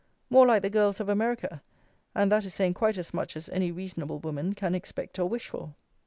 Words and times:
More 0.31 0.47
like 0.47 0.63
the 0.63 0.71
girls 0.71 0.99
of 0.99 1.09
America, 1.09 1.61
and 2.15 2.31
that 2.31 2.43
is 2.43 2.55
saying 2.55 2.73
quite 2.73 2.97
as 2.97 3.13
much 3.13 3.37
as 3.37 3.49
any 3.49 3.71
reasonable 3.71 4.17
woman 4.17 4.53
can 4.55 4.73
expect 4.73 5.19
or 5.19 5.29
wish 5.29 5.47
for. 5.47 5.75